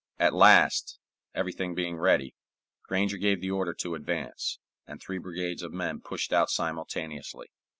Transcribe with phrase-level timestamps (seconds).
[0.17, 0.97] At last,
[1.35, 2.33] everything being ready,
[2.87, 7.51] Granger gave the order to advance, and three brigades of men pushed out simultaneously.